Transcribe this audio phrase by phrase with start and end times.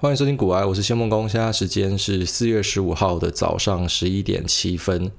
[0.00, 1.28] 欢迎收听股癌，我是谢梦工。
[1.28, 5.10] 现在时间是四月十五号的早上十一点七分。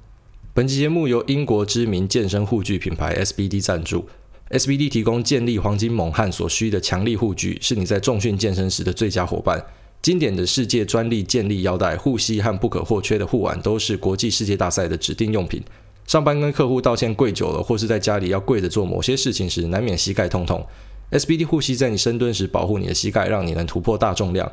[0.54, 4.06] 本期节目由英国知名健身护具品牌 SBD 赞助。
[4.48, 9.62] SBD 提供建立黄金猛汉所需的强力护具，是你在重训健身时的最佳伙伴。
[10.00, 15.62] 经典的世界专利建立腰带、护膝和不可或缺的护腕，都是国际世界大赛的指定用品。
[16.06, 20.66] 上班跟客户道歉跪久了，或是在家里要跪着做某些事情时，难免膝盖痛痛。
[21.10, 24.50] SBD 护膝在你深蹲时保护你的膝盖，让你能突破大重量。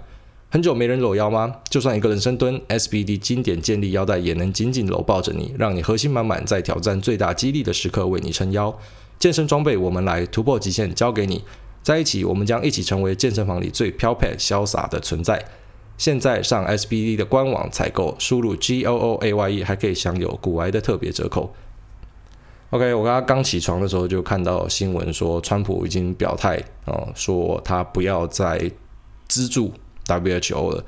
[0.50, 1.58] 很久没人搂腰吗？
[1.70, 8.74] 就算一个人深蹲，SBD 经典建立腰带也能紧紧搂抱着你，让你核心满满，在挑战最大肌力的时刻为你撑腰。
[9.20, 11.44] 健身装备我们来突破极限，交给你。
[11.84, 15.44] 在一起，我们将一起成为健身房里最飘派潇洒的存在。
[15.98, 21.54] 现在上 SBD 的官网采购，输入 G O O A Y E 还可以享有古癌的特别折扣。
[22.70, 28.72] OK，我刚刚刚起床的时候就看到新闻说，川普已经表态哦，说他不要再
[29.28, 29.74] 资助。
[30.08, 30.84] WHO 了，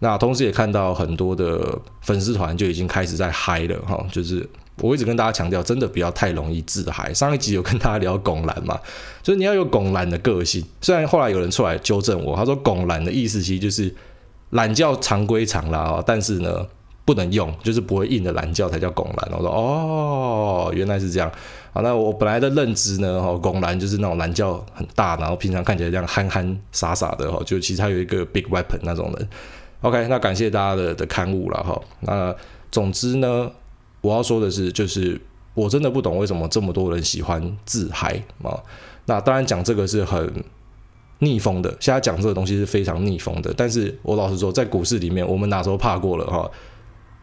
[0.00, 7.12] 那同时也看到很多的粉丝团就已经开始在嗨了哈，就是我一直跟大家强调，真的不要太容易自嗨。
[7.14, 8.80] 上一集有跟大家聊拱篮嘛，
[9.22, 10.64] 就是你要有拱篮的个性。
[10.80, 13.94] 虽然后来有人出来纠正我，他说拱篮的意思其实就是
[14.50, 16.66] 懒觉常规长啦，但是呢
[17.04, 19.28] 不能用，就是不会硬的懒觉才叫拱篮。
[19.32, 21.30] 我说哦，原来是这样。
[21.74, 29.28] 好，那我本来的认知呢，哈，拱篮就是那种懒觉很大，然后平常看起来这样憨憨傻傻的，哈，就其实他有一个 big weapon 那种人。
[29.80, 31.80] OK，那感谢大家的的刊物了，哈。
[32.00, 32.34] 那
[32.70, 33.50] 总之呢，
[34.02, 35.18] 我要说的是，就是
[35.54, 38.52] 我真的不懂为什么这么多人喜欢自嗨啊。
[39.06, 40.44] 那当然讲这个是很
[41.20, 43.52] 逆风的，现在讲这个东西是非常逆风的。
[43.56, 46.50] 但是我老实说，在股市里面，我们哪时候怕过了，哈？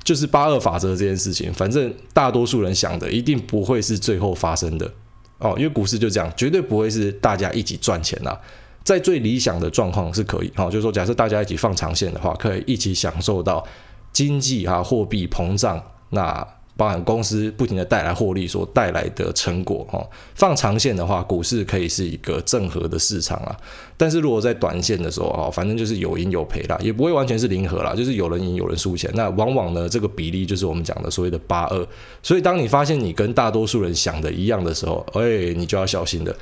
[0.03, 4.91] 就是八二法则这件事情，反正大多数人想的一定不会是最后发生的
[5.39, 8.39] 哦，因为股市就这样，绝对不会是大家一起赚钱啦。
[8.83, 13.65] 在最理想的状况是可以，哦，就是说假设大家一起放长线的话，可以一起享受到
[14.11, 16.47] 经济啊货币膨胀那。
[16.79, 20.01] 包含公司不停的带来获利所带来的成果哈，
[20.33, 23.53] 放长线的话，股市可以是一个正和的市场啊。
[23.97, 29.11] 但是如果在短线的时候哈，反正就是有赢有赔啦，也不会完全是零和啦，就是有人赢有人输钱。
[29.13, 31.87] 那往往呢，这个比例就是我们讲的所谓的八二。
[32.23, 36.33] 所以当你发现你跟大多数人想的一样的时候，哎，你就要小心的。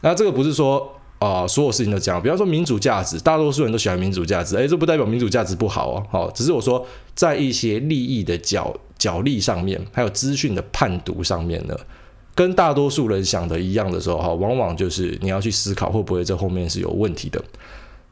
[0.00, 0.90] 那这个不是说。
[1.22, 6.04] 啊、所有事情都讲，比方说民主价值，大多数人都喜欢民主价值，诶，这不代表民主价值不好哦。
[6.10, 11.74] 好，只是我说在一些利益的角角力上面，还有资讯的判读上面呢，
[12.36, 17.42] 跟大多数人想的一样的时候，哈，往往就是你要去思考会不会这后面是有问题的。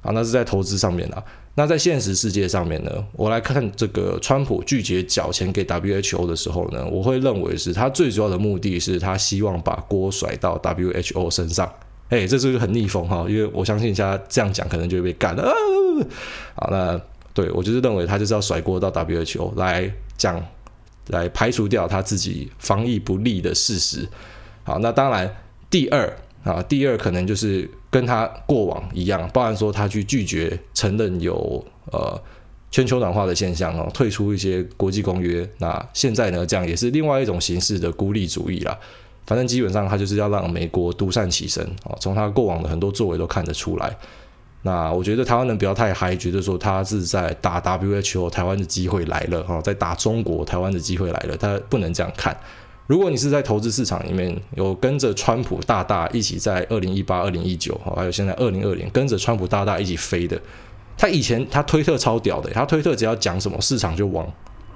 [0.03, 1.23] 啊，那是在投资上面啊。
[1.55, 11.71] 那在现实世界上面呢，我来看这个川普拒绝缴钱给 WHO 的时候呢，我会认为是他最主要的目的是他希望把锅甩到 WHO 身上。
[12.09, 13.27] 哎，这是不是很逆风哈？
[13.29, 15.43] 因为我相信，他这样讲可能就会被干了。
[15.43, 15.53] 啊、
[16.55, 17.01] 好，那
[17.35, 20.43] 对我就是认为他就是要甩锅到 WHO 来讲，
[21.11, 24.09] 来排除掉他自己防疫不力的事实。
[24.65, 25.33] 好，那当然
[25.69, 32.21] 第二啊，第二可能就是跟他过往一样，包含说他去拒绝承认有呃
[32.71, 35.49] 全球暖化的现象哦，退出一些国际公约。
[35.59, 38.79] 那现在呢，这样也是另外一种形式的孤立主义啦。
[39.27, 43.97] 反正基本上他就是要让美国独善其身啊，从他过往的很多作为都看得出来。
[44.63, 52.37] 那我觉得台湾人不要太嗨，觉得说他是在打 WHO，台湾的机会来了哈，在打中国，台湾的机会来了，他不能这样看。
[52.87, 60.41] 如果你是在投资市场里面有跟着川普大大一起在二零一八、二零一九，还有现在二零二零跟着川普大大一起飞的，
[60.97, 64.27] 他以前他推特超屌的，他推特只要讲什么市场就往。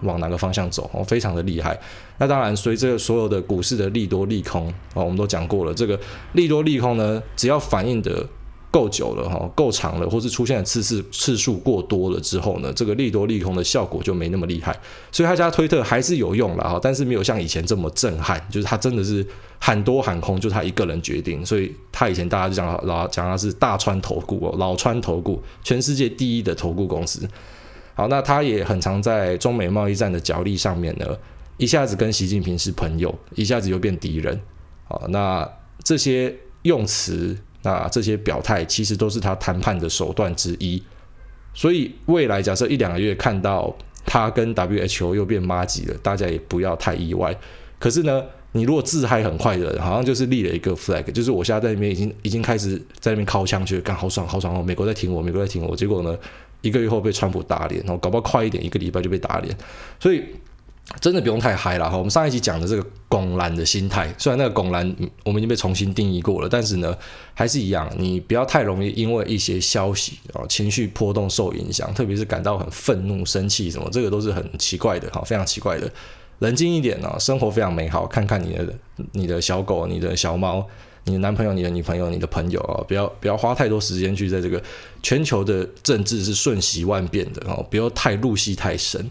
[0.01, 1.79] 往哪个方向走哦，非常的厉害。
[2.19, 5.99] 那当然，随着所有的股市的利多利空哦，我们都讲过了，这个
[6.33, 8.27] 利多利空呢，只要反映的
[8.75, 14.77] 够久了哈，够长了，或是出现的次次次数过多了之后呢，这个利多利空的效果就没那么厉害。
[15.13, 19.25] 所以他家推特还是有用了哈，但是没有像以前这么震撼，就是他真的是
[19.61, 21.47] 喊多喊空，就他一个人决定。
[21.47, 27.29] 所以他以前大家就讲老讲他是大川投顾哦，老川投顾，全世界第一的投顾公司。
[27.95, 31.07] 好，那他也很常在中美贸易战的角力上面呢，
[31.59, 34.41] 一下子跟习近平是朋友，一下子又变敌人。
[34.89, 35.49] 好，那
[35.85, 40.81] 这些用词，那这些表态，其实都是他谈判的手段之一。
[41.53, 43.75] 所以未来假设一两个月看到
[44.07, 47.37] 他跟 WHO 又变麻吉了，大家也不要太意外。
[47.79, 48.23] 可是呢，
[48.53, 56.17] 你如果自嗨很快的人，好像就是立了一个 flag，就是我现在在那边已经已经开始在那边尻枪，觉得干好爽好爽哦，美国在挺我，美国在挺我，结果呢？
[56.61, 59.55] 一个月后被川普打脸，然后搞不好快一点，一个礼拜就被打脸。
[60.01, 60.25] 所以
[61.01, 61.97] 真的不用太嗨了哈。
[61.97, 64.85] 我们上一集讲的这个拱篮的心态，虽然那个拱篮
[65.25, 66.97] 我们已经被重新定义过了，但是呢，
[67.33, 75.91] 还是一样，你不要太容易因为一些消息啊情绪波动受影响，特别是感到很愤怒、生气什么，这个都是很奇怪的哈，非常奇怪的。
[76.41, 78.07] 冷静一点呢，生活非常美好。
[78.07, 78.75] 看看你的
[79.13, 80.67] 你的小狗、你的小猫、
[81.05, 84.63] 你的男朋友、你的女朋友、你的朋友啊，不要不要花太多时间去在这个
[85.03, 89.09] 全球的政治是瞬息万变的哦，不要太入戏太深。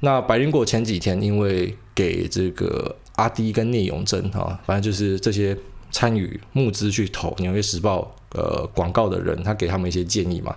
[0.00, 5.56] 那百灵果前几天因为给这个阿迪跟聂永真哈，反正就是这些
[5.90, 10.54] 参与募资去投《纽约时报》呃广告的人，他给他们一些建议嘛。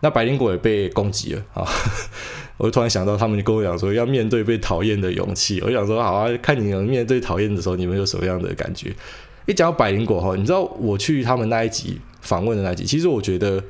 [0.00, 1.66] 那百灵果也被攻击了啊！
[2.58, 5.62] 我就突然想到，他们就跟我讲说，要面对被讨厌的勇气。
[5.62, 8.94] 我想说，好啊，看你们面对讨厌的时候，你们有什么样的感觉？
[9.46, 13.64] 一讲到百灵果哈，你知道我去他们那一集访问的那一集，其实我觉得。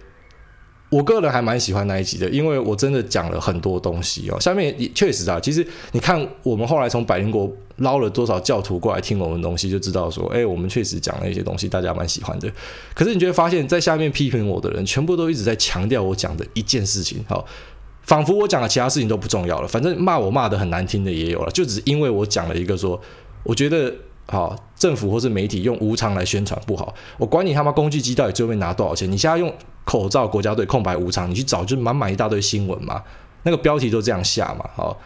[0.94, 4.38] 我个人还蛮喜欢那一集的，因为我真的讲了很多东西哦。
[4.38, 12.48] 下面也确实啊，其实你看我们后来从百灵国捞了多少教徒过来听我们东西，就知道说，哎，我们确实讲了一些东西，大家蛮喜欢的。
[12.94, 17.44] 可是你就会发现，在下面批评我的人，全部都一直在强调我讲的一件事情，好，
[18.04, 19.66] 仿佛我讲的其他事情都不重要了。
[19.66, 23.00] 反正骂我骂得很难听的也有了，就只是因为我讲了一个说，
[23.42, 23.92] 我觉得
[24.26, 29.52] 好，政府或是媒体用无偿来宣传不好，我管你他妈工具机到底最后面拿多少钱，你现在用。
[29.86, 33.02] 口罩国家队空白无常，你去找就满满一大堆新闻嘛，
[33.42, 34.64] 那个标题都这样下嘛。
[34.74, 34.98] 好，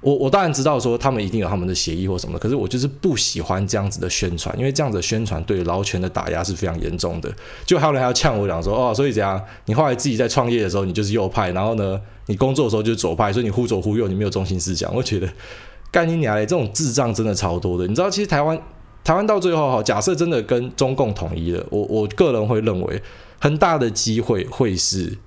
[0.00, 7.30] 我我当然知道说他们一定有他们的协议或什么的，可是我就是不喜欢这样子的宣传，因为这样子的宣传对劳权的打压是非常严重的。
[7.66, 9.38] 就还有人还要呛我讲说，哦，所以怎样？
[9.66, 14.90] 你后来自己在创业的时候，你就是右派，然后呢，你工作的时候就是左派，所以你忽左忽右，你没有中心思想。
[14.94, 15.28] 我觉得
[15.92, 17.86] 干你娘嘞，这种智障真的超多的。
[17.86, 18.60] 你知道，其实台湾
[19.04, 23.00] 台湾到最后哈，假设真的跟中共统一了，我我个人会认为。
[23.42, 25.18] 很大的机会会是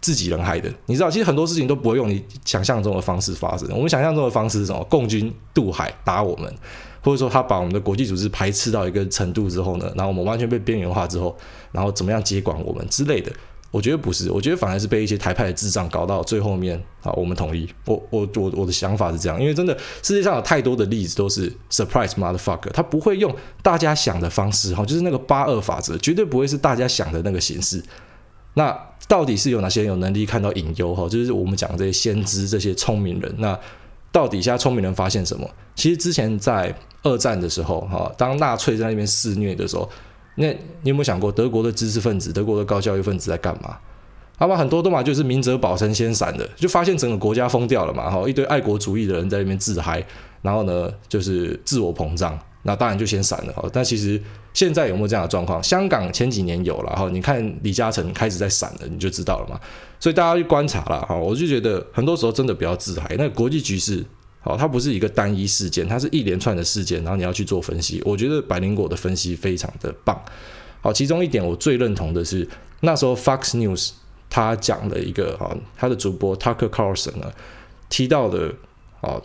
[0.00, 3.68] 自己人害的，你知道，其实很多事情都不会用你想象中的方式发生。
[3.72, 4.80] 我们想象中的方式是什么？
[4.84, 6.54] 共军渡海打我们，
[7.02, 11.36] 或者说他把我们的国际组织排斥到一个程度之后呢，然后我们完全被边缘化之后，
[11.72, 13.32] 然后怎么样接管我们之类的。
[13.70, 17.68] 我觉得不是，我觉得反而是被一些台派的智障搞到最后面啊，我们统一。
[17.84, 27.82] 我我我我的想法是这样，因为真的世界上有太多的例子都是 surprise motherfucker，他不会用大家想的方式哈，就是那个八二法则，绝对不会是大家想的那个形式。
[28.54, 28.74] 那
[29.06, 31.06] 到底是有哪些人有能力看到隐忧哈？
[31.06, 33.34] 就是我们讲这些先知，这些聪明人。
[33.36, 33.58] 那
[34.10, 35.46] 到底下聪明人发现什么？
[35.74, 39.86] 其实之前在二战的时候哈，当纳粹在那边肆虐的时候。
[40.38, 40.48] 那
[40.82, 43.76] 你有没有想过，德国的知识分子、德国的高教育分子在干嘛？
[44.38, 50.00] 好吧，很多都嘛就是明哲保身先闪的，就发现整个国家疯掉了嘛，哈，一堆爱国主义的人在那边自嗨，
[50.42, 53.68] 然后呢就是自我膨胀，那当然就先闪了哈。
[53.72, 54.22] 但其实
[54.54, 55.60] 现在有没有这样的状况？
[55.60, 59.60] 香港前几年有了哈，你看李嘉诚开始在闪了，你就知道了嘛。
[59.98, 64.04] 所以大家去观察了哈，我就觉得很多时候真的不要自嗨，那国际局势。
[64.40, 68.00] 好，它不是一个单一事件，它是一连串的事件，然后你要去做分析。
[68.04, 70.18] 我觉得百灵果的分析非常的棒。
[70.80, 72.48] 好，其中一点我最认同的是，
[72.80, 73.90] 那时候 Fox News
[74.30, 77.32] 他讲了一个啊，他的主播 Tucker Carlson 呢
[77.88, 78.54] 提到的
[79.00, 79.20] 啊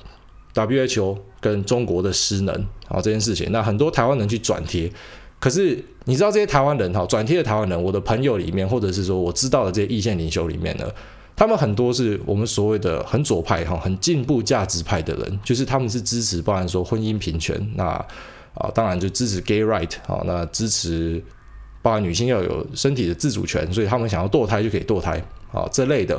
[0.56, 2.54] WHO 跟中国的失能
[2.88, 4.92] 啊这件事情，那很多台湾人去转贴，
[5.39, 10.92] 可是你知道这些台湾人哈转贴的台湾人，我的朋友里面，或者是说我知道的这些意见领袖里面呢。
[11.43, 17.83] 他们很多是我们所谓的很左派哈，很进步价值派的人，就是他们是支持，包含说婚姻平权，那
[18.53, 21.21] 啊当然就支持 gay right 啊，那支持
[21.81, 26.17] 包含女性要有身体的自主权，所以他们想要堕胎就可以堕胎啊这类的。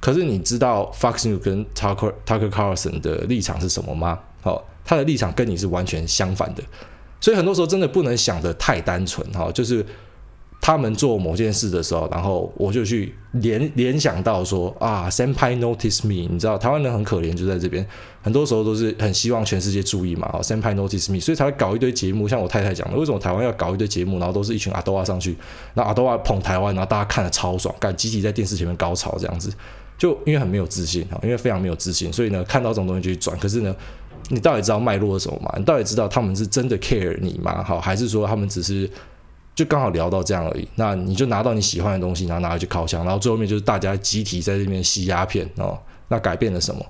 [0.00, 4.18] 可是你知道 Fox News 跟 Tucker Tucker Carlson 的立场是什么吗？
[4.40, 6.62] 好，他的立场跟你是完全相反的，
[7.20, 9.84] 所以很多时候真的不能想得太单纯哈，就是。
[10.66, 17.86] 他们做某件事的时候，然后我就去联联想到说啊，Senpai notice me，你知道台湾人很可怜，就在这边，
[18.20, 25.36] 很多时候都是很希望全世界注意嘛，哦，Senpai notice me，所以才会搞一堆节目，像我太太讲的，为什么台湾要搞一堆节目，然后都是一群阿多瓦上去，
[25.74, 29.52] 那阿多瓦捧台湾，然后大家看得超爽，干集体在电视前面高潮这样子，
[29.96, 33.72] 就因为很没有自信啊，因为非常没有自信，所以呢，看到这种东西就去转，可是呢，
[34.30, 35.54] 你到底知道脉络是什么吗？
[35.56, 37.62] 你到底知道他们是真的 care 你吗？
[37.62, 38.90] 好，还是说他们只是？
[39.56, 45.76] 就刚好聊到这样而已，那你就拿到你喜欢的东西，然后拿回去烤箱，然后最后面就是大家集体在这边吸鸦片哦。
[46.08, 46.84] 那改变了什么？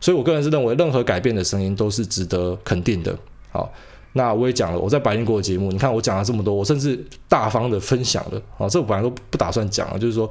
[0.00, 3.14] 所以我个人是认为，任何改变的声音都是值得肯定的。
[3.52, 3.70] 好，
[4.14, 6.98] 那我也讲了，我在百灵国的节目，你看我讲了这么多，我甚至
[7.28, 10.28] 大方的分享了啊，这我本来都不打算讲了，就是说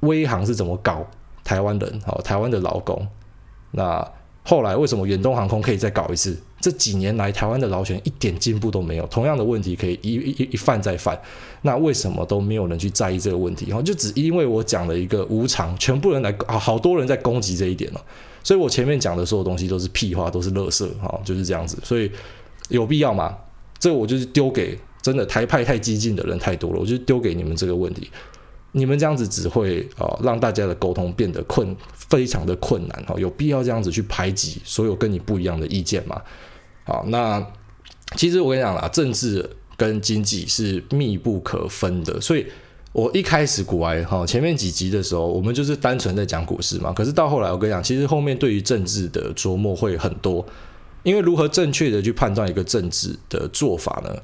[0.00, 1.04] 威航是怎么搞
[1.42, 3.04] 台湾人，好，台湾的劳工，
[3.72, 4.08] 那。
[4.48, 6.34] 后来为什么远东航空可以再搞一次？
[6.58, 11.20] 这几年来台湾的劳权一点进步都没有，同样的问题可以一一一犯再犯，
[11.60, 13.70] 那为什么都没有人去在意这个问题？
[13.70, 18.02] 哈，就只因为我讲了一个无偿，全部人来啊，好多人在攻击这一点了，
[18.42, 21.76] 所以我前面讲的所有东西都是屁话，都是垃圾，哈，就是这样子。
[21.84, 22.10] 所以
[22.70, 23.36] 有必要吗？
[23.78, 28.10] 这我就是丢给真的台派太激进的人太多了，我就丢给你们这个问题。
[28.72, 36.20] 你们这样子只会啊、让大家的沟通变得困，非常的困难哈、有必要这样子去排挤所有跟你不一样的意见吗？
[36.84, 37.44] 好，那
[38.16, 42.46] 其实我跟你讲啦，政治跟经济是密不可分的，所以
[42.92, 50.44] 我一开始股癌哈前面几集的时候，我们就是单纯在讲股市嘛，可是到后来我跟你讲，其实后面对于政治的琢磨会很多，
[51.02, 54.14] 因为如何正确的去判断一个政治的做法呢，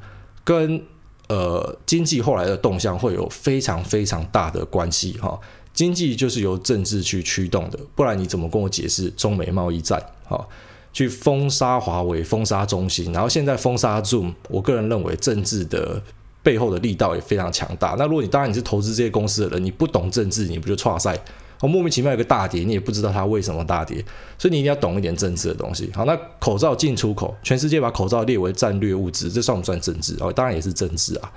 [0.43, 0.83] 跟
[1.29, 5.39] 呃，经济后来的动向会有非常非常大的关系哈。
[5.73, 10.01] 经济就是由政治去驱动的，不然你怎么跟我解释中美贸易战？
[10.25, 10.47] 哈，
[10.93, 14.33] 去封杀华为、封杀中兴，然后现在封杀 Zoom。
[14.49, 16.01] 我个人认为政治的
[16.43, 17.97] 背后的力道也非常强大。
[17.99, 21.19] 那如果你当然你是投资这些公司的人，你不懂政治，你不就挫赛？
[21.61, 24.05] 莫名其妙一个大跌，你也不知道它为什么大跌，
[24.39, 25.91] 所以你一定要懂一点政治的东西。
[25.95, 30.17] 好，那口罩进出口，全世界把口罩列为战略物资，这算不算政治？
[30.21, 31.33] 哦，当然也是政治啊。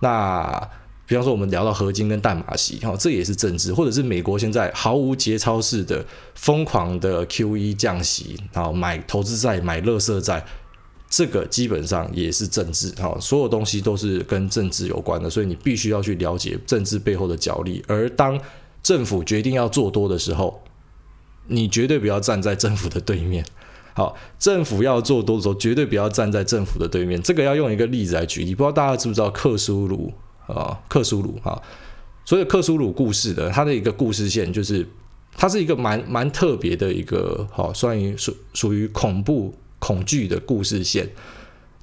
[0.00, 0.70] 那
[1.06, 6.04] 比方说我们聊到合金跟淡马锡，哈，这也是政治，或者是美国现在毫无节操式的
[6.34, 10.42] 疯狂的 QE 降息，然后买投资债、买垃圾债，
[11.10, 12.90] 这个基本上也是政治。
[12.92, 17.84] 哈，所有东西都是跟政治有关的，所以你必须要去了解政治背后的角力。
[17.86, 18.40] 而当
[18.84, 20.62] 政府决定要做多的时候，
[21.48, 23.44] 你绝对不要站在政府的对面。
[23.96, 27.20] 好，政府要做多的时候，绝对不要站在政府的对面。
[27.22, 30.12] 这个要用一个例子来举例，不知道大家知不知道克苏鲁
[30.46, 30.80] 啊？
[30.88, 31.62] 克苏鲁啊，
[32.24, 34.86] 所以克苏鲁故事的它的一个故事线，就是
[35.36, 41.08] 它是一个蛮蛮特别的一个好，算于属属于恐怖恐惧的故事线。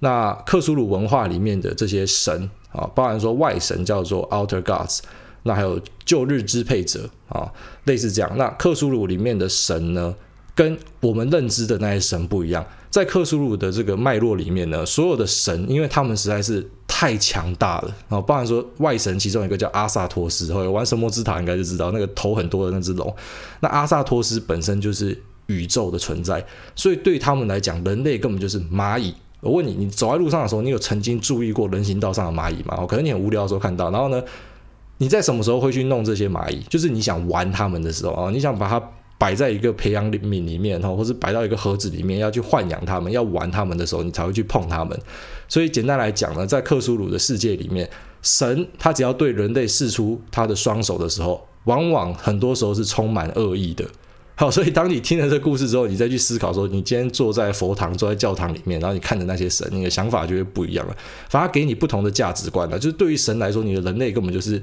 [0.01, 4.99] 那克苏鲁文化里面的这些神啊，包含说外神叫做 Outer Gods。
[5.43, 7.51] 那还有旧日支配者啊，
[7.85, 8.31] 类似这样。
[8.37, 10.13] 那克苏鲁里面的神呢，
[10.53, 12.65] 跟我们认知的那些神不一样。
[12.89, 18.19] 在克苏鲁的这个脉络里面呢，所有的神，因为他们实在是太强大了啊。
[18.19, 23.15] 包含说外神，其中一个叫阿萨托斯，有玩神魔之塔应该就知道，那个头很多的那只龙。
[23.61, 26.45] 那阿萨托斯本身就是宇宙的存在，
[26.75, 29.15] 所以对他们来讲，人类根本就是蚂蚁。
[29.39, 32.85] 我问你，你走在路上的时候，你有曾经注意过人行道上的蚂蚁吗？
[32.85, 34.21] 可能你很无聊的时候看到，然后呢？
[35.01, 36.61] 你在什么时候会去弄这些蚂蚁？
[36.69, 38.79] 就是你想玩它们的时候啊，你想把它
[39.17, 44.95] 摆在一个培养皿里面哈，或是摆到一个盒子里面要去豢养它们，要玩它们的时候，你才会去碰它们。
[45.47, 47.89] 所以简单来讲呢，在克苏鲁的世界里面，
[48.21, 53.83] 神他只要对人类释出他的双手的时候，往往很多时候是充满恶意的。
[54.35, 60.95] 好，所以当你听了这故事之后，你再去思考说，你今天坐在佛堂、坐在教堂里面，然后你看着那些神，你的想法就会不一样了。
[61.27, 62.77] 反而给你不同的价值观了。
[62.77, 64.61] 就是对于神来说，你的人类根本就是。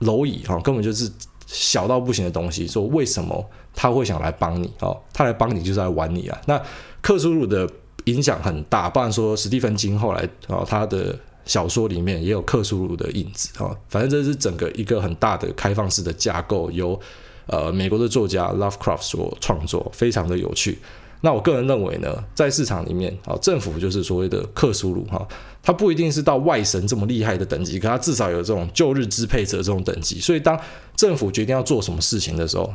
[0.00, 1.10] 蝼蚁哈，根本就是
[1.46, 2.66] 小到不行的东西。
[2.66, 4.70] 说为什么他会想来帮你？
[4.80, 6.40] 哦，他来帮你就是来玩你啊。
[6.46, 6.60] 那
[7.00, 7.68] 克苏鲁的
[8.04, 13.76] 影响很大，不然说史蒂芬金后来啊，他的小说里面也有克苏鲁的影子啊。
[13.88, 16.98] 反正这是整个一个很大的开放式的架构，由
[17.46, 20.78] 呃美国的作家 Lovecraft 所创作，非常的有趣。
[21.24, 25.26] 那我个人认为呢，在市场里面啊，政府就是所谓的克苏鲁哈，
[25.62, 30.20] 它不一定是到外神这么厉害的等级，可它至少有这种旧日支配者这种等级。
[30.20, 30.60] 所以，当
[30.94, 32.70] 政府决定要做什么事情的时候，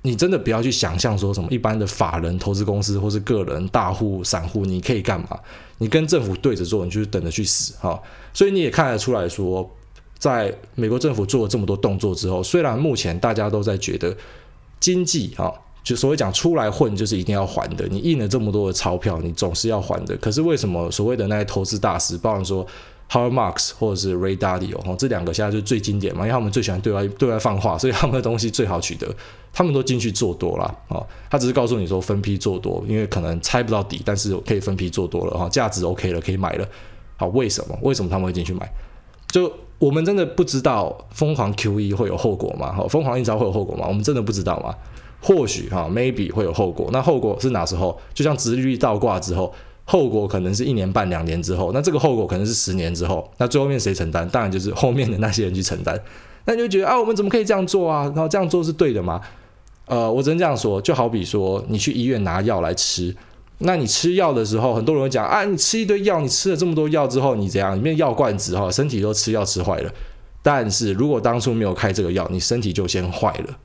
[0.00, 5.38] 你真的不要去想象说什么一般的法人、投资公司或是个人、大户、散户，你可以干嘛？
[5.76, 8.02] 你跟政府对着做，你就是等着去死哈。
[8.32, 9.70] 所以你也看得出来说，
[10.18, 14.16] 在美国政府做了这么多动作之后，虽然目前大家都在觉得
[14.80, 15.52] 经济哈。
[15.84, 17.86] 就所谓讲出来混，就是一定要还的。
[17.88, 20.16] 你印了这么多的钞票，你总是要还的。
[20.16, 22.66] 可是为什么所谓的那些投资大师，包括说
[23.10, 29.06] Howard Marks 或者是 Ray Dalio 哦，这两个现在就是最经典嘛，因为他们最喜欢对外对外放话，所以他们的东西最好取得。
[29.52, 36.66] 他们都进去做多了哦，他只是告诉你说分批做多，因为可能猜不到底，但是可以分批做多了哈，价值 OK 了，可以买了。
[37.16, 37.78] 好，为什么？
[37.82, 38.68] 为什么他们会进去买？
[39.28, 42.72] 就我们真的不知道疯狂 QE 会有后果吗？
[42.72, 43.84] 哈，疯狂印钞会有后果吗？
[43.86, 44.74] 我们真的不知道吗？
[45.24, 46.90] 或许哈，maybe 会有后果。
[46.92, 47.98] 那后果是哪时候？
[48.12, 49.50] 就像殖利率倒挂之后，
[49.86, 51.72] 后果可能是一年半、两年之后。
[51.72, 53.26] 那这个后果可能是十年之后。
[53.38, 54.28] 那最后面谁承担？
[54.28, 55.98] 当然就是后面的那些人去承担。
[56.44, 58.02] 那你就觉得啊，我们怎么可以这样做啊？
[58.14, 59.18] 然后这样做是对的吗？
[59.86, 63.16] 呃，我只能这样说，就好比说你去医院拿药来吃，
[63.60, 67.74] 那你吃药的时候，很多人会讲啊，你吃一堆药，你吃了这么多药之后，你怎样？
[67.74, 69.90] 里面药罐子哈，身体都吃药吃坏了。
[70.42, 73.58] 但是如果当初没有开这个药，你身体就先坏了。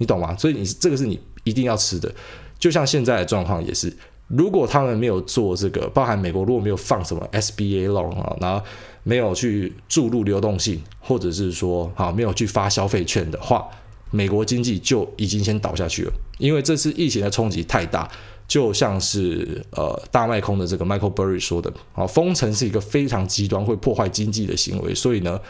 [0.00, 0.34] 你懂吗？
[0.36, 2.10] 所以你这个是你一定要吃的。
[2.58, 3.94] 就像现在的状况也是，
[4.28, 8.64] 如果他们没有做这个，包含美国如果没有放什么 SBA loan 啊，然后
[9.02, 13.68] 没有去注入流动性，或者是说啊没有去发消费券的话，
[14.10, 16.12] 美国经济就已经先倒下去了。
[16.38, 18.10] 因为这次疫情的冲击太大，
[18.48, 25.40] 就像是呃大卖空的这个 Michael Burry 说的啊，封城是一个非常极端会破坏经济的行为，所以呢，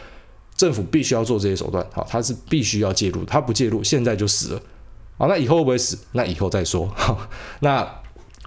[0.61, 4.61] 政府必须要做这些手段，好，他是必须要介入，他不介入现在就死了。
[5.17, 5.97] 好，那以后会不会死？
[6.11, 6.87] 那以后再说。
[6.95, 7.17] 好，
[7.61, 7.81] 那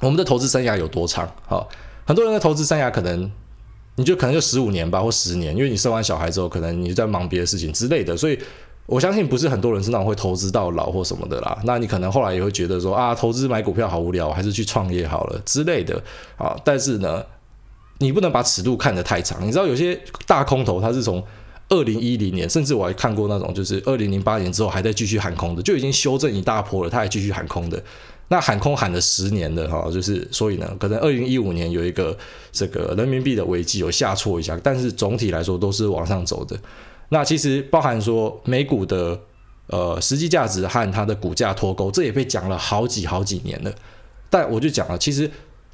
[0.00, 1.28] 我们的投资生涯有多长？
[1.44, 1.68] 好，
[2.06, 3.28] 很多人的投资生涯可能，
[3.96, 8.16] 你就可能就十五年吧，或十年，因为你生完小孩之后，可能你就在忙别的事情之类的。
[8.16, 8.38] 所以
[8.86, 11.58] 我相信不是很多人是那种会投资到老或什么的啦。
[11.64, 16.00] 那你可能后来也会觉得说啊，投资买股票好无聊，还是去创业好了之类的。
[16.36, 17.24] 啊，但是呢，
[17.98, 19.44] 你不能把尺度看得太长。
[19.44, 21.22] 你知道有些大空头，他是从
[21.68, 27.82] 二零一零年，甚至我还看过那种，就是二零零八年之后还在继续喊空的，就已经修正一大波了，他还继续喊空的。
[28.28, 32.16] 那喊空喊了十年的哈，就是所以呢，可能二零一五年有一个
[32.50, 36.58] 这个人民币的危机有下挫一下，但是总体来说都是往上走的。
[37.10, 39.18] 那其实包含说美股的
[39.66, 43.70] 呃实际价值和它的股价脱钩，这也被讲了好几好几年了。
[44.30, 45.30] 但我就讲了，其实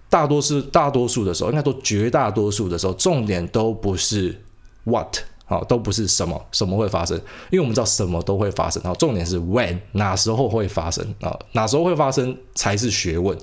[0.08, 4.36] 大多数大多数的时候，应该说绝大多数的时候，重点都不是
[4.84, 5.18] what。
[5.50, 7.16] 好，都不是什么什么会发生，
[7.50, 8.80] 因为我们知道什么都会发生。
[8.84, 11.36] 然后，重点是 when 哪时候会发生啊？
[11.54, 13.36] 哪时候会发生才是学问。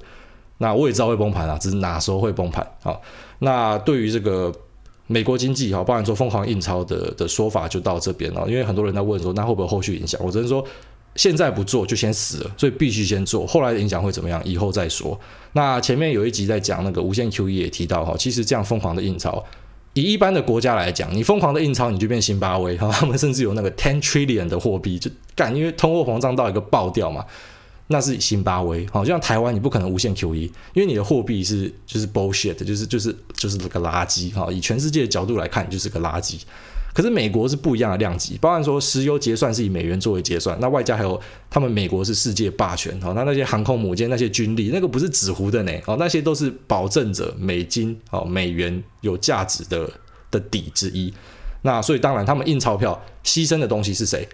[0.60, 2.66] 那我也知道会崩盘啊，只是哪时候会崩盘。
[2.82, 3.02] 好，
[3.40, 4.50] 那对于这个
[5.08, 8.46] 美国经济，哈，包含说疯狂印钞的的说法就到这边了。
[8.48, 10.18] 因为很多人在问说，那会不会后续影响？
[10.24, 10.64] 我只能说，
[11.16, 13.46] 现在不做就先死了，所以必须先做。
[13.46, 14.42] 后来的影响会怎么样？
[14.46, 15.20] 以后再说。
[15.52, 19.44] 那前面有一集在讲那个无限 QE 也提到哈，其实这样疯狂的印钞。
[20.02, 27.26] 以一般的国家来讲，你疯狂的印钞，你就变辛巴威，哈，他们甚至有那个 ten trillion 的货币，就干，因为通货膨胀到一个爆掉嘛，
[27.88, 36.42] 那是辛巴威，好，就像台湾，你不可能无限 QE，因为你的货币是就是 bullshit，就是就是就是那个垃圾，哈，以全世界的角度来看，就是个垃圾。
[36.98, 49.88] 可是美国是不一样的量级，包含说石油结算是以美元作为结算，那外加还有他们美国是世界霸权，哦，那那些航空母舰、那些军力，那个不是纸糊的呢，哦，那些都是保证着美金、哦美元有价值的
[50.32, 51.14] 的底之一。
[51.62, 54.28] 那所以当然他们印钞票牺牲的东西是谁？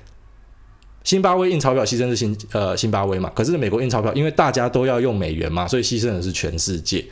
[1.03, 3.29] 辛巴威印钞票牺牲是辛呃辛巴威嘛？
[3.35, 7.03] 可是美国印钞票，因为大家都要用美元嘛，所以牺牲的是全世界。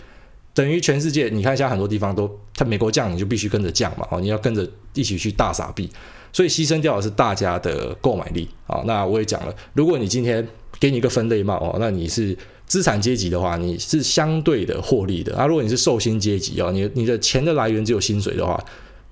[0.53, 5.89] 等于全世界，你看现在很多地方都，它美国降，你就必须跟着降嘛，哦，你要跟着一起去大傻币，
[6.33, 8.83] 所以牺牲掉的是大家的购买力啊。
[8.85, 10.45] 那我也讲了，如果你今天
[10.77, 15.47] 给你一个分类帽哦，那你是资产阶级的话，你是相对的获利的啊。
[15.47, 18.61] 如果你是受薪阶级哦，你你的钱的来源只有薪水的话，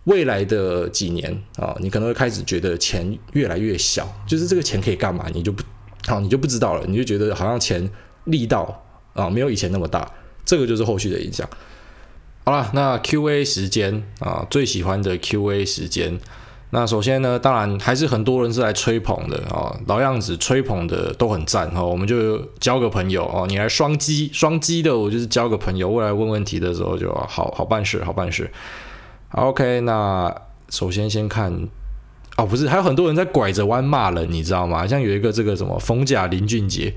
[0.04, 5.64] 未来的几年啊，你可能会开始觉得钱越来越小，就是这个钱可以干嘛，你就不
[6.06, 7.90] 好，你就不知道了，你就觉得好像钱
[8.26, 10.12] 力道啊没有以前那么大。
[10.50, 11.48] 这个就是后续的影响。
[12.44, 16.20] 好了，那 Q&A 时间啊，最喜欢的 Q&A 时间。
[16.72, 21.84] 那首先呢，当然还是很多人是来吹捧的啊，老样子，吹捧的都很赞哈。
[21.84, 25.88] 我们就交个朋友哦，你来双击双击的，我就是交个朋友。
[25.88, 28.50] 未来问问题的时候就好好办事，好办事。
[29.34, 30.36] OK，那
[30.70, 31.54] 首先先看
[32.38, 34.88] 哦，不是，还有很多人在拐着弯骂人，你知道吗？
[34.88, 36.92] 像有一个这个什么逢甲林俊杰，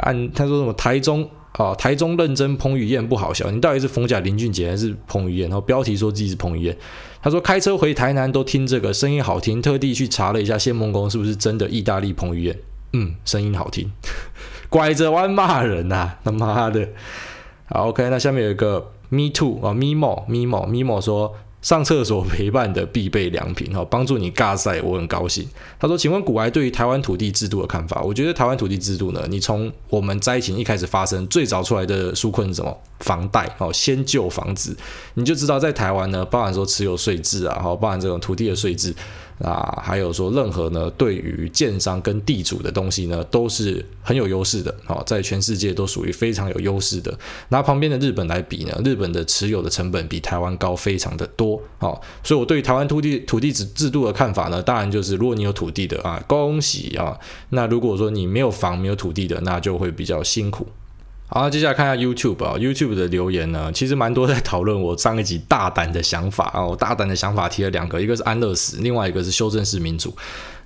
[0.00, 1.30] 按他说什么台中。
[1.58, 5.48] 哦，台中认真彭于晏不好笑，你到底是逢甲林俊杰还是彭于晏？
[5.48, 6.76] 然后标题说自己是彭于晏，
[7.20, 12.56] 他说开车回台南都听这个声音好听，特地去查了一下谢孟恭是不是真的意大利彭于晏，
[12.92, 13.90] 嗯，声音好听，
[14.70, 16.88] 拐着弯骂人呐、啊，他妈的，
[17.66, 21.34] 好 OK，那下面有一个 Me Too 啊，Me More，Me More，Me More 说。
[21.62, 25.46] 上厕所陪伴的必备良品，哈，帮助你尬赛，我很高兴。
[25.78, 32.74] 他说：“请问古埃对于台湾土地制度的看法？”我觉得台湾土地制度呢，你从我们灾情一开始发生，最早出来的纾困是什么？
[33.00, 34.76] 房贷，哦，先救房子，
[35.14, 38.94] 你就知道在台湾呢，包含说持有税制啊，包含这种土地的税制。
[39.42, 44.74] 啊，还有说任何呢，对于建商跟地主的东西呢，都是很有优势的。
[44.84, 47.16] 好，在全世界都属于非常有优势的。
[47.48, 51.60] 拿旁边的日本来比呢，日本的持有的成本比台湾高非常的多。
[51.78, 57.18] 好，所以我对台湾土地土地制制度的看法呢，当然就是如果你有土地的啊，恭喜啊。
[57.50, 60.66] 那如果说你没有房没有土地的，那就会比较辛苦。
[61.32, 70.12] 好，接下来看一下 YouTube 啊，YouTube 的留言呢，其实蛮多在讨论我上一集大胆的想法啊，我大胆的想法提了两个，一个是安乐死，另外一个是修正式民主。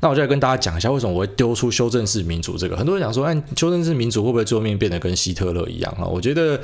[0.01, 2.75] 那我就来跟大家讲一下，为什么我会丢出修正式民主这个。
[2.79, 6.07] 很多人讲说，哎，修正式民主会不会最后面变得跟希特勒一样啊？
[6.07, 6.59] 我觉得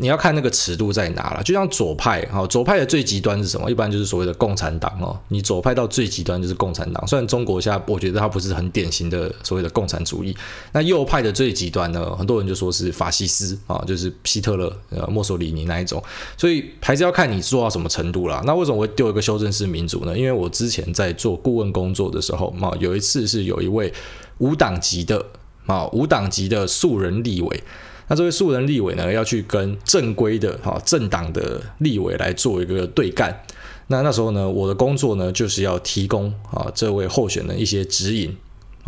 [0.00, 3.70] 你要看那个尺度在哪了，就像左派哈，左派的最极端是什么？
[3.70, 5.18] 一般就是所谓的共产党哦。
[5.28, 10.36] 你左派到最极端就是共产党，虽然中国现在我觉得它不是很典型的所谓的共产主义。
[10.72, 16.02] 那右派的最极端呢，很多人就说是法西斯啊，就是希特勒、呃墨索里尼那一种。
[16.36, 18.40] 所以还是要看你做到什么程度啦。
[18.46, 20.16] 那为什么会丢一个修正式民主呢？
[20.16, 23.92] 因为我之前在做顾问工作的时候嘛，有一次是有一位
[24.38, 25.24] 无党籍的
[25.66, 27.62] 啊无党籍的素人立委。
[28.08, 33.44] 那这位素人立委呢，要去跟正规的哈政党的立委来做一个对干。
[33.88, 38.36] 那那时候呢，我的工作呢，就是要提供啊这位候选人一些指引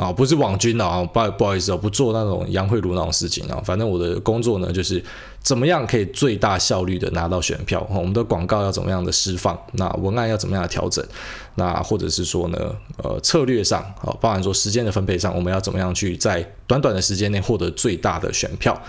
[0.00, 3.60] 啊，不是网军啊，不不好意思啊，不做那种杨慧如那种事情啊。
[3.62, 5.04] 反正我的工作呢，就是
[5.42, 7.86] 怎么样可以最大效率的拿到选票。
[7.90, 9.58] 我们的广告要怎么样的释放？
[9.72, 11.04] 那文案要怎么样的调整？
[11.56, 12.56] 那或者是说呢，
[13.02, 18.80] 呃，策略上啊，包含说时间的分配上，我们要怎么样去在短短的时间内获得最大的选票？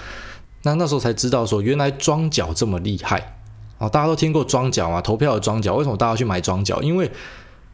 [0.63, 3.35] 那那时候才知道说，原来庄脚这么厉害
[3.79, 3.89] 啊！
[3.89, 6.81] 大家都听过庄脚啊，投票的庄脚，为什么大家去买庄脚？
[6.81, 7.11] 因为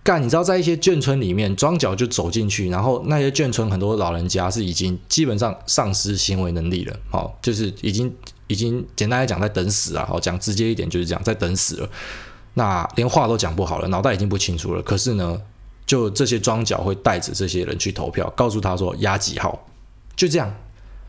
[0.08, 8.16] 干，你知道在一些眷村里面，庄脚就走进去，然后那些眷村很多老人家是已经基本上丧失行为能力了，好，就是已经
[8.48, 11.90] 已经简单来讲在等死啊，好，讲直接一点就是这样，在等死了。
[12.54, 14.82] 那连话都讲不好了，脑袋已经不清楚了。
[14.82, 15.42] 可是呢，
[15.86, 19.68] 就这些庄脚会带着这些人去投票，告诉他说压几号，
[20.16, 20.56] 就这样。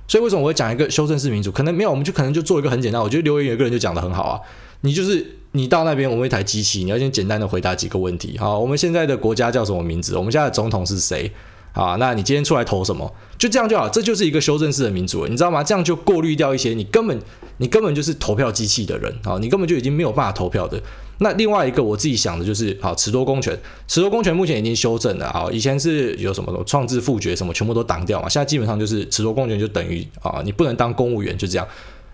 [0.09, 1.53] 所以为什么我会讲一个修正式民主？
[1.53, 3.01] 可能没有，我们就可能就做一个很简单。
[3.01, 4.41] 我觉得留言有一个人就讲得很好啊，
[4.81, 8.37] 你就是你到那边，我们一台机器，你要先简单的回答几个问题。
[8.39, 10.17] 好，我们现在的国家叫什么名字？
[10.17, 11.31] 我们现在的总统是谁？
[11.73, 13.11] 啊，那你今天出来投什么？
[13.39, 15.63] 就这样就好，这就是一个修正式的民主，你知道吗？
[15.63, 17.17] 这样就过滤掉一些你根本
[17.59, 20.81] 你根本就是投票机器的人啊，你根本就已经没有办法投票的。
[21.21, 23.57] 那另外一个我自己想的就是，好，持多公权，
[23.87, 31.69] 持多公权目前已经修正了啊，以前是有什么什么创制复决什么全部都挡掉嘛，现在基本上就是持多公权就等于啊，你不能当公务员，就这样。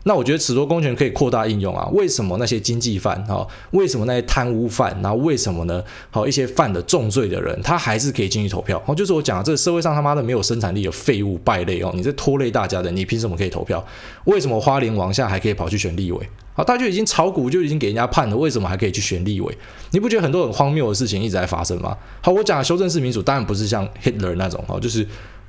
[0.05, 1.89] 那我觉得褫夺公权可以扩大应用啊？
[1.93, 3.47] 为什么那些经济犯啊？
[3.71, 4.95] 为什么那些贪污犯？
[5.03, 5.83] 然后为什么呢？
[6.11, 8.81] 好，一些犯的重罪的人，他还是可以进去投票？
[8.87, 13.85] 哦，就是我讲的，这个社会上他妈的没有生产力，的废物败类哦，你在拖累大家的，你凭什么可以投票？
[14.27, 16.29] 为什么花莲王下还可以跑去选立委？
[16.53, 19.59] 好，他就已经炒股就已经给人家判了，为什么还可以去选立委？
[19.93, 21.97] 你不觉得很多很荒谬的事情一直在发生吗？
[22.21, 25.07] 好，我讲的修正式民主当然不是像 Hitler 那种哦，就是。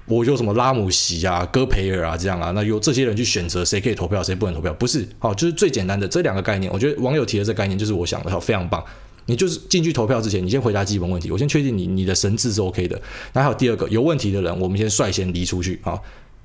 [0.08, 5.08] 我有什么拉姆齐啊、戈培尔啊这样啊，那由这些人去选择谁可以投票，谁不能投票，不是？
[5.18, 6.72] 好，就是最简单的这两个概念。
[6.72, 8.84] 我觉得网友提的这个概念就是我想的，好，非常棒。
[9.26, 13.02] 你就是进去投票之前，你先回答基本问题，我先确定你你的神智是 OK 的。
[13.34, 16.00] 那还有第二个，有问题的人，我们先率先离出去啊。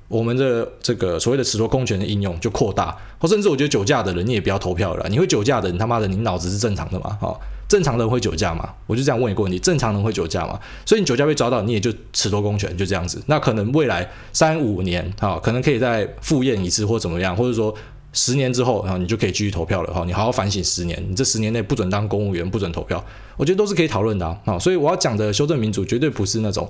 [0.09, 5.07] 我们的这个所谓的褫夺公权的应用就扩大，或甚至我觉得酒驾的人你也不要投票了。
[5.11, 7.19] 你会酒驾的人，他妈的你脑子是正常的吗？
[7.21, 7.39] 好。
[7.71, 8.69] 正常人会酒驾吗？
[8.89, 10.59] 我就这样问一个问题：正常人会酒驾吗？
[10.85, 13.23] 所以你酒驾被抓到，你也就褫夺公权，就这样子。
[13.27, 17.73] 那可能未来三五年，啊，可能可以再复验一次，或怎么样，或者说
[18.13, 20.03] 十年之后，然后你就可以继续投票了，哈。
[20.05, 23.05] 你好好反省十年，你这十年内不准当公务员，不准投票，
[23.37, 24.59] 我觉得都是可以讨论的啊。
[24.59, 26.69] 所以我要讲的修正民主，绝对不是那种。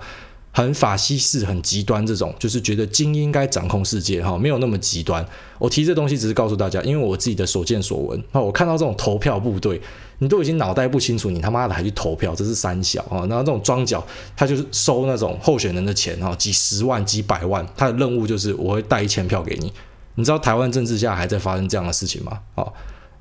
[0.52, 5.24] 很法西斯、很极端，这种就是觉得精英该掌控世界哈，没有那么极端。
[5.58, 8.20] 我提这东西只是告诉大家，因为我自己的所见所闻。
[8.32, 9.80] 那我看到这种投票部队，
[10.18, 13.24] 你都已经脑袋不清楚，你他妈的还去投票，这是三小啊！
[13.28, 14.04] 然后这种庄脚，
[14.36, 19.72] 他就是收那种候选人的钱哈，几十万、几百万，他的任务就是我会带一千票给你。
[20.16, 22.40] 你知道台湾政治下还在发生这样的事情吗？
[22.56, 22.66] 啊，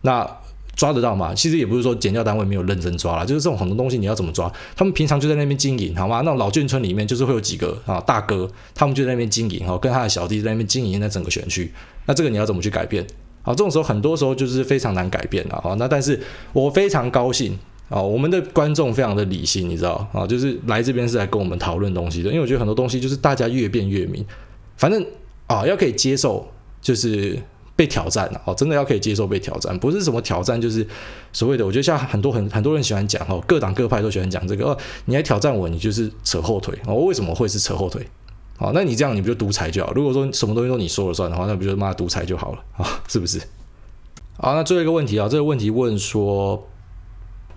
[0.02, 0.28] 那。
[0.80, 1.34] 抓得到吗？
[1.36, 4.50] 其实也不是说检调单位没有认真抓啦，就是这种很多东西你要怎么抓？
[4.78, 6.22] 他们平常就在那边经营，好吗？
[6.24, 11.70] 那种老眷村里面就是会有几个啊大哥，他们就在那边经营，哈，跟他的小弟在那边经营那整个选区。
[12.06, 13.06] 那这个你要怎么去改变？
[13.42, 15.76] 好，这种时候很多时候就是非常难改变了啊。
[15.78, 16.18] 那但是
[16.54, 24.26] 我非常高兴啊，我们的观众非常的理性，你知道啊，就是来这边是来跟我们讨论东西的，因为我觉得很多东西就是大家越辩越明，
[24.78, 25.06] 反正
[25.48, 26.50] 啊要可以接受
[26.82, 27.38] 就是。
[27.80, 30.86] 被挑战了哦，真的要可以接受被挑战，不是什么挑战，就是
[31.32, 31.66] 所谓的。
[31.66, 36.96] 我觉得像很多很很多人喜欢讲哦，各党各派都喜欢讲这个哦，你来挑战我，你就是扯后腿哦。
[36.96, 38.06] 为什么会是扯后腿？
[38.58, 39.94] 哦，那你这样你不就独裁就好？
[39.94, 43.02] 如果说什么东西都你说了算的话，那不就骂独裁就好了啊？
[43.08, 43.40] 是不是？
[44.36, 46.68] 好，那最后一个问题啊，这个问题问说，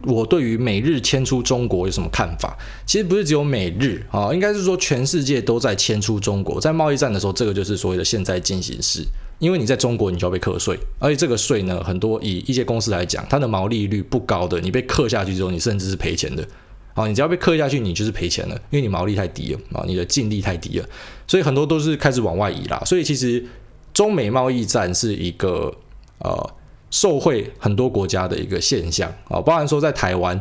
[0.05, 2.57] 我对于美日迁出中国有什么看法？
[2.87, 9.05] 其实不是只有美日啊，应该是说全世界都在迁出中国，在贸易战的时候，这个就是所谓的现在进行时。
[9.43, 16.47] 因为你在中国，你就要被课税，而且这个税呢，很多以一些公司来讲，它的毛利率不高的，你被课下去之后，你甚至是赔钱的。
[16.95, 20.89] 啊，你只要被克下去，你就是赔钱了，因为你毛利太低了啊，你的净利太低了，
[21.27, 22.81] 所以很多都是开始往外移啦。
[22.87, 23.45] 所以其实
[23.93, 25.75] 中美贸易战是一个
[26.19, 26.55] 呃
[26.93, 30.39] 受惠很多国家的一个现象啊，包含说在台湾，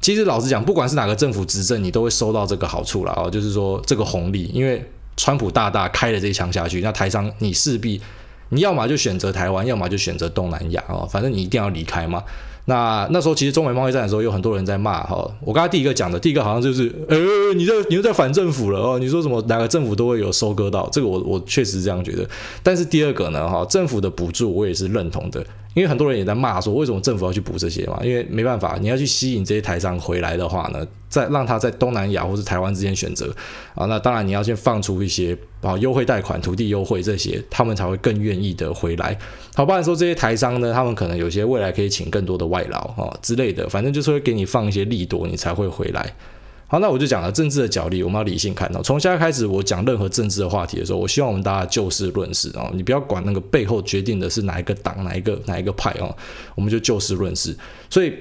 [0.00, 3.12] 其实老实讲，不管是哪个政府执政，你都会收到这个好处啦。
[3.12, 8.00] 啊，就是说这个红利，因为川普大大开了这一枪下去，那台商你势必。
[8.50, 12.22] 你要么就选择台湾，要么就选择东南亚哦，反正你一定要离开嘛。
[12.68, 15.30] 那那时候其实中美贸易战的时候，有很多人在骂哈。
[15.40, 18.98] 我刚才第一个讲的，第一个好像就是，呃，你这你又在反政府了哦。
[18.98, 22.28] 你说什么哪个政府都会有收割到，这个我我确实是这样觉得。
[22.64, 25.46] 但是第二个呢，哈，政府的补助我也是认同的。
[25.76, 28.00] 因为很多人也在骂说，为什么政府要去补这些嘛？
[28.02, 33.30] 因为没办法，你要去吸引这些台商回来的话呢，再让他在东南亚或是台湾之间选择
[33.74, 39.14] 啊，那当然你要先放出一些啊优惠贷款、土地优惠这些，他们才会更愿意的回来。
[39.54, 46.10] 好，不然说这些台商呢，他们可能有些未来可以请更多的外劳啊之类的，反正就是会给你放一些利多，你才会回来。
[46.68, 48.82] 好，那我就讲了政治的角力，我们要理性看到。
[48.82, 56.14] 从现在开始，我讲任何政治的话题的时候，我希望我们大家就事论事哦，你不要管那个背后决定的是哪一个党、哪一个哪一个派哦，
[56.56, 57.56] 我们就就事论事。
[57.88, 58.12] 所以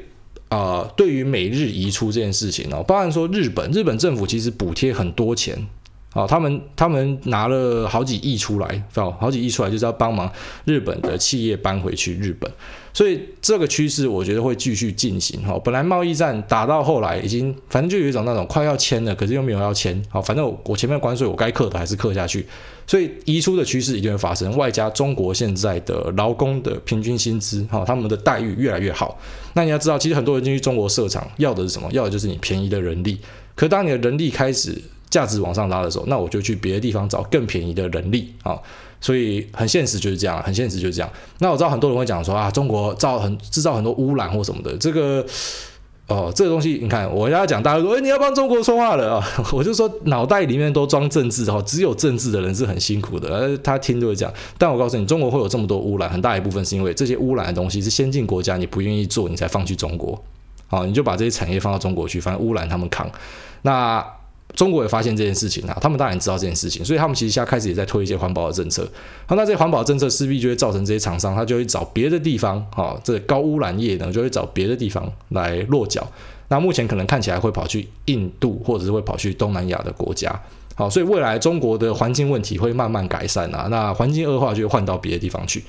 [0.49, 5.67] 啊、对于美日移出这件事情哦，包含说日本，日本政府其实补贴很多钱。
[6.15, 10.31] 哦，他们他们拿了好几亿出来，哦，好几亿出来就是要帮忙
[10.63, 12.49] 日本的企业搬回去日本，
[12.93, 15.45] 所以这个趋势我觉得会继续进行。
[15.45, 20.01] 哈，本来贸易战打到后来已经，反正就有一种那种快要签了，可是又没有要签。
[20.07, 22.47] 好，反正我我前面关税我该克的还是克下去，
[22.87, 24.55] 所以移出的趋势一定会发生。
[24.55, 29.19] 外加中国现在的劳工的平均薪资，哈，他们的待遇越来越好。
[29.53, 31.89] 那你要知道，其实很多人进去中国设厂要的是什么？
[31.91, 33.19] 要的就是你便宜的人力。
[33.53, 34.81] 可当你的人力开始
[35.15, 38.59] 价值往上拉的时候，那我就去别的地方找更便宜的人力啊，
[38.99, 41.09] 所以很现实就是这样，很现实就是这样。
[41.39, 45.25] 那我知道很多人会讲说啊，中国造很制造很多污染或什么的，这个
[46.07, 54.29] 哦，这个东西你看，我跟大家讲，大家说，哎，你要帮中国说话了啊， 我就说脑袋里面都装政治哈，只有政治的人是很辛苦的，而他听就会讲。
[54.57, 60.21] 但我告诉你，中国会有这么多污染，很大一部分是因为这些污染的东西是先进国家你不愿意做，你才放去中国，
[60.67, 63.09] 好，你就把这些产业放到中国去，反正污染他们扛。
[63.63, 64.05] 那
[64.55, 68.87] 中国也发现这件事情啊，他们当然知道这件事情，所以他们其实现在开始也在推一些环保的政策。
[69.25, 76.07] 好，那这些环保政策势必就会造成这些厂商，他就会找别的地方，哈，这高污染业呢就会找别的地方来落脚。
[76.47, 80.33] 那目前可能看起来会跑去印度，或者是会跑去东南亚的国家。
[80.75, 85.63] 好，所以未来中国的环境问题会慢慢改善啊，那环境恶化就会换到别的地方去。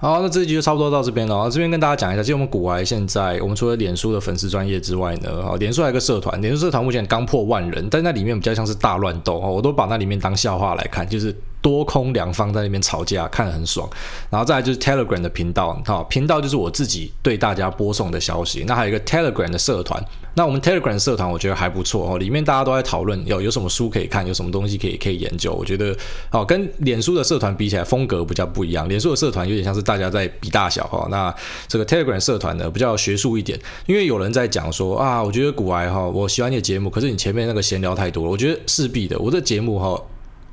[0.00, 1.50] 好，那这一集就差不多到这边了。
[1.50, 11.34] 这边跟大家讲一下，其实我们古玩现在，我们除了脸书的粉丝专业之外呢，哈，脸书还有个社团，脸书社团目前刚破万人，但那里面比较像是大乱斗，我都把那里面当笑话来看，就是。
[11.60, 13.88] 多空两方在那边吵架，看得很爽。
[14.30, 18.64] 然后再来就是 Telegram 的频道，好，频道就是我自己对大家播送的消息。
[18.66, 20.02] 那还有一个 Telegram 的社团，
[20.34, 25.52] 那我们 Telegram 社团我觉得还不错哦，里面大家都在讨论有有什么书可以看，有什么东西可以可以研究。
[25.52, 25.96] 我觉得
[26.30, 28.88] 哦，跟脸书的社团比起来，风格比较不一样。
[28.88, 31.34] 脸书的社团有点像是大家在比大小哈，那
[31.66, 40.00] 这个 Telegram 社团呢比较学术一点，因为有人在讲说啊，我觉得古埃哈，我喜欢你的节目，可是你前面那个闲聊太多了，我觉得势必的，我这节目哈。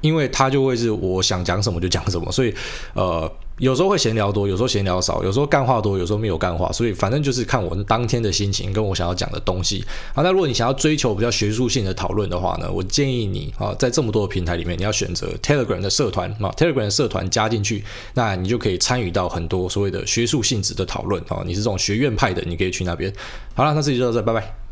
[0.02, 2.54] 因为他就会是我想讲什么就讲什么，所以
[2.94, 9.82] 呃有时候会闲聊多，有时候闲聊少，有时候干话多，有时候没有干话，所以反正就是看我当天的心情跟我想要讲的东西。
[10.14, 17.82] 好，那如果你想要追求比较学术性的讨论的话呢，我建议你啊，在这么多的平台里面，你要选择 Telegram 的社团啊，Telegram 的社团加进去，
[18.14, 21.42] 那你就可以参与到很多所谓的学术性质的讨论啊。
[21.46, 23.12] 你是这种学院派的，你可以去那边。
[23.54, 24.65] 好了，那这集就到这，拜拜。